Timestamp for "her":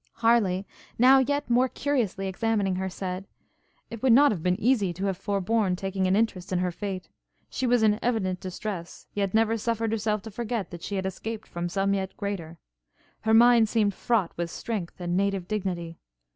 2.77-2.89, 6.57-6.71, 13.19-13.33